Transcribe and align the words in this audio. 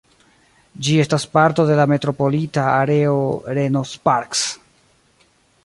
Ĝi 0.85 0.95
estas 1.03 1.25
parto 1.37 1.65
de 1.71 1.75
la 1.79 1.85
metropolita 1.91 2.63
areo 2.79 3.19
Reno–Sparks. 3.59 4.43